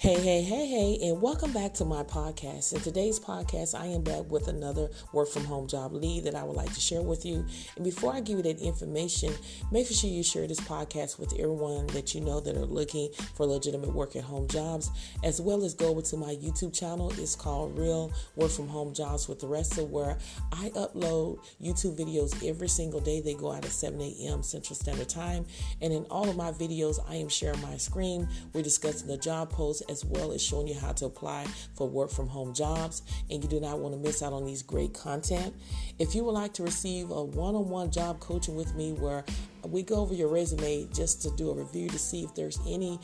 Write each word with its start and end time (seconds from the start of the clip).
Hey, 0.00 0.18
hey, 0.18 0.40
hey, 0.40 0.66
hey, 0.66 0.98
and 1.02 1.20
welcome 1.20 1.52
back 1.52 1.74
to 1.74 1.84
my 1.84 2.02
podcast. 2.04 2.72
In 2.72 2.80
today's 2.80 3.20
podcast, 3.20 3.78
I 3.78 3.84
am 3.84 4.02
back 4.02 4.30
with 4.30 4.48
another 4.48 4.88
work 5.12 5.28
from 5.28 5.44
home 5.44 5.68
job 5.68 5.92
lead 5.92 6.24
that 6.24 6.34
I 6.34 6.42
would 6.42 6.56
like 6.56 6.72
to 6.72 6.80
share 6.80 7.02
with 7.02 7.26
you. 7.26 7.44
And 7.76 7.84
before 7.84 8.14
I 8.14 8.20
give 8.20 8.38
you 8.38 8.42
that 8.44 8.60
information, 8.60 9.34
make 9.70 9.88
sure 9.88 10.08
you 10.08 10.22
share 10.22 10.46
this 10.46 10.60
podcast 10.60 11.18
with 11.18 11.34
everyone 11.34 11.86
that 11.88 12.14
you 12.14 12.22
know 12.22 12.40
that 12.40 12.56
are 12.56 12.64
looking 12.64 13.10
for 13.34 13.44
legitimate 13.44 13.92
work 13.92 14.16
at 14.16 14.24
home 14.24 14.48
jobs, 14.48 14.90
as 15.22 15.38
well 15.38 15.62
as 15.64 15.74
go 15.74 15.88
over 15.88 16.00
to 16.00 16.16
my 16.16 16.34
YouTube 16.34 16.72
channel. 16.72 17.12
It's 17.18 17.36
called 17.36 17.78
Real 17.78 18.10
Work 18.36 18.52
from 18.52 18.68
Home 18.68 18.94
Jobs 18.94 19.28
with 19.28 19.38
the 19.38 19.48
rest 19.48 19.76
of 19.76 19.90
where 19.90 20.16
I 20.50 20.70
upload 20.70 21.44
YouTube 21.62 21.98
videos 21.98 22.48
every 22.48 22.68
single 22.68 23.00
day. 23.00 23.20
They 23.20 23.34
go 23.34 23.52
out 23.52 23.66
at 23.66 23.70
7 23.70 24.00
a.m. 24.00 24.42
Central 24.44 24.76
Standard 24.76 25.10
Time. 25.10 25.44
And 25.82 25.92
in 25.92 26.06
all 26.06 26.26
of 26.26 26.38
my 26.38 26.52
videos, 26.52 26.98
I 27.06 27.16
am 27.16 27.28
sharing 27.28 27.60
my 27.60 27.76
screen. 27.76 28.26
We're 28.54 28.62
discussing 28.62 29.06
the 29.06 29.18
job 29.18 29.50
posts 29.50 29.82
as 29.90 30.04
well 30.04 30.32
as 30.32 30.42
showing 30.42 30.68
you 30.68 30.74
how 30.74 30.92
to 30.92 31.06
apply 31.06 31.44
for 31.76 31.88
work 31.88 32.10
from 32.10 32.28
home 32.28 32.54
jobs. 32.54 33.02
And 33.28 33.42
you 33.42 33.50
do 33.50 33.60
not 33.60 33.78
want 33.80 33.94
to 33.94 34.00
miss 34.00 34.22
out 34.22 34.32
on 34.32 34.46
these 34.46 34.62
great 34.62 34.94
content. 34.94 35.54
If 35.98 36.14
you 36.14 36.24
would 36.24 36.32
like 36.32 36.54
to 36.54 36.62
receive 36.62 37.10
a 37.10 37.24
one 37.24 37.54
on 37.54 37.68
one 37.68 37.90
job 37.90 38.20
coaching 38.20 38.56
with 38.56 38.74
me 38.74 38.92
where 38.92 39.24
we 39.66 39.82
go 39.82 39.96
over 39.96 40.14
your 40.14 40.28
resume 40.28 40.88
just 40.94 41.20
to 41.22 41.30
do 41.36 41.50
a 41.50 41.54
review 41.54 41.88
to 41.88 41.98
see 41.98 42.22
if 42.22 42.34
there's 42.34 42.58
any 42.66 42.98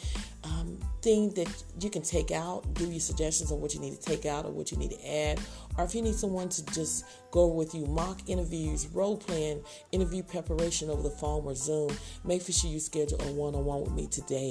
um, 0.47 0.79
thing 1.03 1.31
that 1.31 1.65
you 1.81 1.91
can 1.91 2.03
take 2.03 2.31
out, 2.31 2.63
give 2.75 2.93
you 2.93 3.01
suggestions 3.01 3.53
on 3.53 3.61
what 3.61 3.75
you 3.75 3.81
need 3.81 3.95
to 3.95 4.01
take 4.01 4.27
out 4.27 4.45
or 4.45 4.51
what 4.51 4.71
you 4.71 4.77
need 4.79 4.91
to 4.91 5.09
add, 5.09 5.41
or 5.79 5.85
if 5.85 5.95
you 5.95 6.03
need 6.03 6.15
someone 6.15 6.49
to 6.49 6.65
just 6.67 7.05
go 7.31 7.47
with 7.47 7.75
you 7.75 7.85
mock 7.87 8.21
interviews, 8.29 8.87
role 8.89 9.17
playing, 9.17 9.63
interview 9.93 10.23
preparation 10.23 10.89
over 10.89 11.03
the 11.03 11.11
phone 11.11 11.45
or 11.45 11.55
Zoom, 11.55 11.91
make 12.25 12.43
sure 12.43 12.71
you 12.71 12.81
schedule 12.81 13.21
a 13.23 13.33
one 13.33 13.55
on 13.55 13.65
one 13.65 13.83
with 13.83 13.93
me 13.93 14.07
today. 14.07 14.51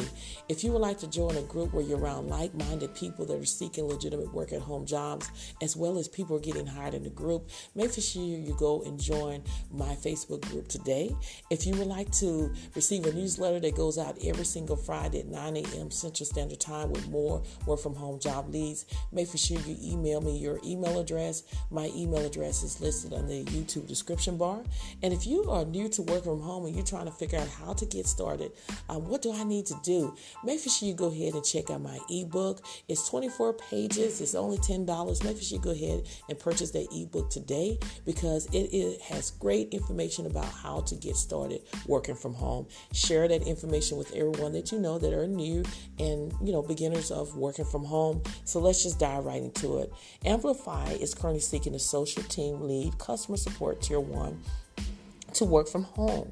If 0.49 0.63
you 0.63 0.71
would 0.71 0.81
like 0.81 0.99
to 0.99 1.09
join 1.09 1.35
a 1.35 1.41
group 1.41 1.73
where 1.73 1.83
you're 1.83 1.99
around 1.99 2.27
like 2.27 2.53
minded 2.53 2.93
people 2.93 3.25
that 3.25 3.39
are 3.39 3.45
seeking 3.45 3.85
legitimate 3.85 4.33
work 4.33 4.53
at 4.53 4.61
home 4.61 4.85
jobs, 4.85 5.29
as 5.61 5.75
well 5.75 5.97
as 5.97 6.07
people 6.07 6.37
getting 6.37 6.67
hired 6.67 6.93
in 6.93 7.03
the 7.03 7.09
group, 7.09 7.49
make 7.73 7.91
sure 7.93 8.21
you 8.21 8.55
go 8.59 8.83
and 8.83 8.99
join 8.99 9.43
my 9.71 9.95
Facebook 9.95 10.41
group 10.49 10.67
today. 10.67 11.15
If 11.49 11.65
you 11.65 11.73
would 11.75 11.87
like 11.87 12.11
to 12.13 12.53
receive 12.75 13.05
a 13.05 13.13
newsletter 13.13 13.59
that 13.61 13.75
goes 13.75 13.97
out 13.97 14.17
every 14.23 14.45
single 14.45 14.75
Friday 14.75 15.21
at 15.21 15.27
9 15.27 15.57
a.m. 15.57 15.84
Central 15.91 16.25
Standard 16.25 16.59
Time 16.59 16.91
with 16.91 17.07
more 17.09 17.43
work 17.65 17.79
from 17.79 17.95
home 17.95 18.19
job 18.19 18.53
leads, 18.53 18.85
make 19.11 19.27
sure 19.35 19.59
you 19.59 19.77
email 19.81 20.21
me 20.21 20.37
your 20.37 20.59
email 20.63 20.99
address. 20.99 21.43
My 21.71 21.91
email 21.95 22.25
address 22.25 22.63
is 22.63 22.79
listed 22.81 23.13
on 23.13 23.27
the 23.27 23.43
YouTube 23.45 23.87
description 23.87 24.37
bar. 24.37 24.63
And 25.03 25.13
if 25.13 25.25
you 25.27 25.49
are 25.49 25.65
new 25.65 25.89
to 25.89 26.01
work 26.03 26.23
from 26.23 26.39
home 26.39 26.65
and 26.65 26.75
you're 26.75 26.85
trying 26.85 27.05
to 27.05 27.11
figure 27.11 27.39
out 27.39 27.47
how 27.47 27.73
to 27.73 27.85
get 27.85 28.07
started, 28.07 28.51
um, 28.89 29.07
what 29.07 29.21
do 29.21 29.33
I 29.33 29.43
need 29.43 29.65
to 29.67 29.75
do? 29.83 30.15
Make 30.43 30.59
sure 30.59 30.87
you 30.87 30.93
go 30.93 31.07
ahead 31.07 31.33
and 31.33 31.43
check 31.43 31.69
out 31.69 31.81
my 31.81 31.99
ebook. 32.09 32.63
It's 32.87 33.09
24 33.09 33.53
pages. 33.53 34.21
It's 34.21 34.35
only 34.35 34.57
$10. 34.57 35.23
Make 35.23 35.41
sure 35.41 35.57
you 35.57 35.63
go 35.63 35.71
ahead 35.71 36.03
and 36.29 36.39
purchase 36.39 36.71
that 36.71 36.87
ebook 36.91 37.29
today 37.29 37.79
because 38.05 38.45
it, 38.47 38.69
it 38.73 39.01
has 39.01 39.31
great 39.31 39.73
information 39.73 40.25
about 40.25 40.45
how 40.45 40.81
to 40.81 40.95
get 40.95 41.15
started 41.15 41.61
working 41.87 42.15
from 42.15 42.33
home. 42.33 42.67
Share 42.93 43.27
that 43.27 43.43
information 43.43 43.97
with 43.97 44.13
everyone 44.13 44.53
that 44.53 44.71
you 44.71 44.79
know 44.79 44.97
that 44.99 45.13
are 45.13 45.27
new 45.27 45.63
and 45.99 46.33
you 46.41 46.51
know 46.51 46.61
beginners 46.61 47.11
of 47.11 47.35
working 47.35 47.65
from 47.65 47.83
home. 47.83 48.21
So 48.43 48.59
let's 48.59 48.83
just 48.83 48.99
dive 48.99 49.25
right 49.25 49.41
into 49.41 49.79
it. 49.79 49.93
Amplify 50.25 50.91
is 50.93 51.13
currently 51.13 51.41
seeking 51.41 51.75
a 51.75 51.79
social 51.79 52.23
team 52.23 52.61
lead, 52.61 52.97
customer 52.97 53.37
support 53.37 53.81
tier 53.81 53.99
one 53.99 54.41
to 55.33 55.45
work 55.45 55.67
from 55.67 55.83
home. 55.83 56.31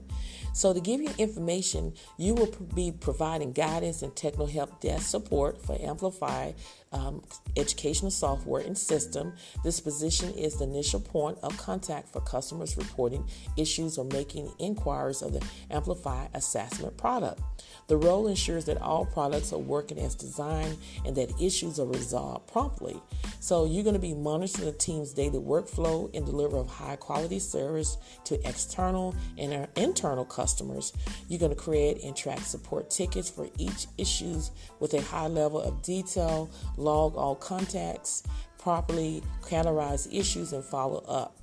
So, 0.53 0.71
to 0.71 0.79
give 0.79 1.01
you 1.01 1.09
information, 1.17 1.93
you 2.17 2.35
will 2.35 2.51
be 2.75 2.91
providing 2.91 3.53
guidance 3.53 4.03
and 4.03 4.15
technical 4.15 4.45
help 4.45 4.79
desk 4.81 5.07
support 5.07 5.59
for 5.65 5.75
Amplify 5.81 6.51
um, 6.93 7.23
educational 7.57 8.11
software 8.11 8.61
and 8.61 8.77
system. 8.77 9.33
This 9.63 9.79
position 9.79 10.31
is 10.33 10.57
the 10.57 10.65
initial 10.65 10.99
point 10.99 11.39
of 11.41 11.57
contact 11.57 12.13
for 12.13 12.21
customers 12.21 12.77
reporting 12.77 13.27
issues 13.57 13.97
or 13.97 14.05
making 14.05 14.51
inquiries 14.59 15.23
of 15.23 15.33
the 15.33 15.43
Amplify 15.71 16.27
assessment 16.35 16.95
product. 16.97 17.41
The 17.87 17.97
role 17.97 18.27
ensures 18.27 18.65
that 18.65 18.81
all 18.81 19.05
products 19.05 19.51
are 19.51 19.59
working 19.59 19.99
as 19.99 20.15
designed 20.15 20.77
and 21.05 21.15
that 21.15 21.41
issues 21.41 21.79
are 21.79 21.87
resolved 21.87 22.47
promptly. 22.47 23.01
So, 23.43 23.65
you're 23.65 23.83
going 23.83 23.95
to 23.95 23.99
be 23.99 24.13
monitoring 24.13 24.67
the 24.67 24.71
team's 24.71 25.11
daily 25.11 25.37
workflow 25.37 26.09
and 26.15 26.25
deliver 26.25 26.59
a 26.59 26.63
high 26.63 26.95
quality 26.95 27.39
service 27.39 27.97
to 28.23 28.35
external 28.47 29.13
and 29.37 29.67
internal 29.75 30.23
customers. 30.23 30.93
You're 31.27 31.41
going 31.41 31.53
to 31.53 31.61
create 31.61 32.05
and 32.05 32.15
track 32.15 32.39
support 32.39 32.89
tickets 32.89 33.29
for 33.29 33.49
each 33.57 33.87
issues 33.97 34.51
with 34.79 34.93
a 34.93 35.01
high 35.01 35.27
level 35.27 35.61
of 35.61 35.81
detail, 35.81 36.49
log 36.77 37.17
all 37.17 37.35
contacts, 37.35 38.23
properly 38.57 39.21
categorize 39.41 40.07
issues 40.17 40.53
and 40.53 40.63
follow 40.63 41.03
up. 41.05 41.35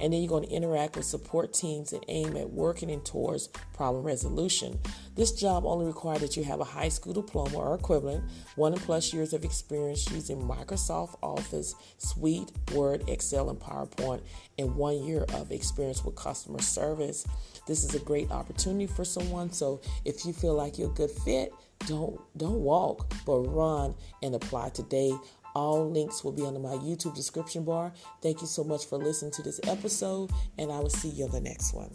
And 0.00 0.12
then 0.12 0.20
you're 0.20 0.28
going 0.28 0.44
to 0.44 0.50
interact 0.50 0.96
with 0.96 1.06
support 1.06 1.52
teams 1.52 1.92
and 1.92 2.04
aim 2.08 2.36
at 2.36 2.50
working 2.50 3.00
towards 3.00 3.48
problem 3.74 4.04
resolution. 4.04 4.78
This 5.14 5.32
job 5.32 5.64
only 5.64 5.86
requires 5.86 6.20
that 6.20 6.36
you 6.36 6.44
have 6.44 6.60
a 6.60 6.64
high 6.64 6.88
school 6.88 7.14
diploma 7.14 7.56
or 7.56 7.74
equivalent, 7.74 8.24
one 8.56 8.74
plus 8.74 9.12
years 9.12 9.32
of 9.32 9.44
experience 9.44 10.10
using 10.10 10.40
Microsoft 10.42 11.16
Office, 11.22 11.74
Suite, 11.98 12.50
Word, 12.74 13.08
Excel, 13.08 13.48
and 13.50 13.58
PowerPoint, 13.58 14.20
and 14.58 14.74
one 14.76 15.02
year 15.04 15.24
of 15.34 15.50
experience 15.50 16.04
with 16.04 16.16
customer 16.16 16.60
service. 16.60 17.26
This 17.66 17.84
is 17.84 17.94
a 17.94 17.98
great 17.98 18.30
opportunity 18.30 18.86
for 18.86 19.04
someone. 19.04 19.52
So 19.52 19.80
if 20.04 20.24
you 20.24 20.32
feel 20.32 20.54
like 20.54 20.78
you're 20.78 20.90
a 20.90 20.94
good 20.94 21.10
fit, 21.10 21.52
don't 21.86 22.20
don't 22.36 22.60
walk, 22.60 23.12
but 23.24 23.40
run 23.40 23.94
and 24.22 24.34
apply 24.34 24.70
today. 24.70 25.12
All 25.56 25.90
links 25.90 26.22
will 26.22 26.32
be 26.32 26.44
under 26.44 26.60
my 26.60 26.74
YouTube 26.74 27.16
description 27.16 27.64
bar. 27.64 27.90
Thank 28.20 28.42
you 28.42 28.46
so 28.46 28.62
much 28.62 28.84
for 28.84 28.98
listening 28.98 29.32
to 29.32 29.42
this 29.42 29.58
episode, 29.64 30.30
and 30.58 30.70
I 30.70 30.80
will 30.80 30.90
see 30.90 31.08
you 31.08 31.24
on 31.24 31.30
the 31.30 31.40
next 31.40 31.72
one. 31.72 31.94